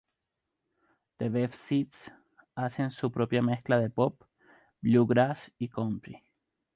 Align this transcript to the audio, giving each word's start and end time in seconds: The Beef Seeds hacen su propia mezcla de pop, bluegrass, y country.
The 1.19 1.29
Beef 1.29 1.53
Seeds 1.53 2.11
hacen 2.55 2.89
su 2.89 3.11
propia 3.11 3.43
mezcla 3.43 3.77
de 3.79 3.91
pop, 3.91 4.23
bluegrass, 4.81 5.51
y 5.59 5.67
country. 5.69 6.23